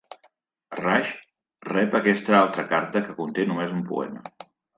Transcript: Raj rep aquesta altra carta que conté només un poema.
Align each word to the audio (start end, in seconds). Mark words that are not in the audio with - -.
Raj 0.79 1.11
rep 1.69 1.93
aquesta 1.99 2.33
altra 2.39 2.65
carta 2.73 3.05
que 3.11 3.17
conté 3.21 3.47
només 3.53 3.77
un 3.79 3.87
poema. 3.93 4.27